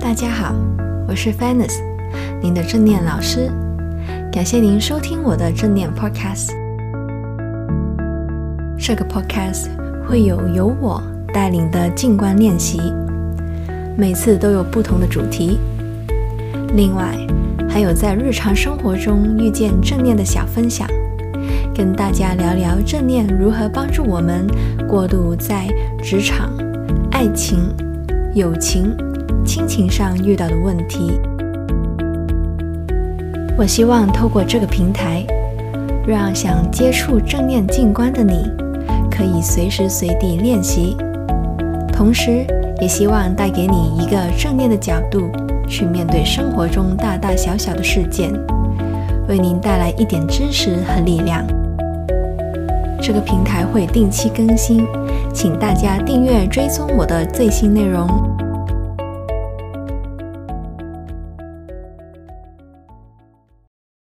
[0.00, 0.54] 大家好，
[1.08, 1.82] 我是 f a n n i s
[2.40, 3.50] 您的正念老师。
[4.30, 6.50] 感谢您收听我的正念 Podcast。
[8.78, 9.68] 这个 Podcast
[10.06, 12.80] 会有由我带领的静观练习，
[13.96, 15.58] 每次都有不同的主题。
[16.74, 17.16] 另外，
[17.68, 20.86] 还有在日常生活中遇见正念的小分享，
[21.74, 24.46] 跟大家聊聊正念如何帮助我们
[24.88, 25.66] 过渡在
[26.02, 26.50] 职场、
[27.10, 27.74] 爱情、
[28.34, 28.96] 友情。
[29.44, 31.20] 亲情上遇到的问题，
[33.56, 35.24] 我希望透过这个平台，
[36.06, 38.50] 让想接触正念静观的你，
[39.10, 40.96] 可以随时随地练习，
[41.92, 42.44] 同时
[42.80, 45.30] 也希望带给你一个正念的角度，
[45.68, 48.32] 去面对生活中大大小小的事件，
[49.28, 51.46] 为您带来一点知识和力量。
[53.00, 54.84] 这个平台会定期更新，
[55.32, 58.35] 请大家订阅追踪我的最新内容。